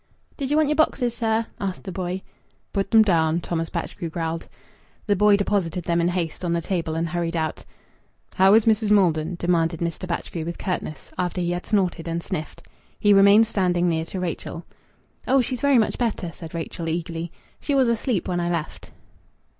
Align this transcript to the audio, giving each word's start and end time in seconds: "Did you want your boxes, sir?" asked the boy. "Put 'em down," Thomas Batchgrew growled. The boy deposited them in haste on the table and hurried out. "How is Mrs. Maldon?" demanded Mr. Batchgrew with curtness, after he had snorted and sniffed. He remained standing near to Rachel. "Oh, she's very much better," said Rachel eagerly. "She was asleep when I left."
"Did 0.35 0.49
you 0.49 0.57
want 0.57 0.67
your 0.67 0.75
boxes, 0.75 1.13
sir?" 1.13 1.45
asked 1.59 1.83
the 1.83 1.91
boy. 1.91 2.23
"Put 2.73 2.91
'em 2.95 3.03
down," 3.03 3.39
Thomas 3.39 3.69
Batchgrew 3.69 4.09
growled. 4.09 4.47
The 5.05 5.15
boy 5.15 5.37
deposited 5.37 5.83
them 5.83 6.01
in 6.01 6.07
haste 6.07 6.43
on 6.43 6.53
the 6.53 6.59
table 6.61 6.95
and 6.95 7.07
hurried 7.07 7.35
out. 7.35 7.65
"How 8.33 8.55
is 8.55 8.65
Mrs. 8.65 8.89
Maldon?" 8.89 9.35
demanded 9.37 9.79
Mr. 9.79 10.07
Batchgrew 10.07 10.43
with 10.43 10.57
curtness, 10.57 11.11
after 11.19 11.39
he 11.39 11.51
had 11.51 11.67
snorted 11.67 12.07
and 12.07 12.23
sniffed. 12.23 12.63
He 12.99 13.13
remained 13.13 13.45
standing 13.45 13.87
near 13.87 14.05
to 14.05 14.19
Rachel. 14.19 14.65
"Oh, 15.27 15.39
she's 15.39 15.61
very 15.61 15.77
much 15.77 15.99
better," 15.99 16.31
said 16.31 16.55
Rachel 16.55 16.89
eagerly. 16.89 17.31
"She 17.59 17.75
was 17.75 17.87
asleep 17.87 18.27
when 18.27 18.39
I 18.39 18.49
left." 18.49 18.89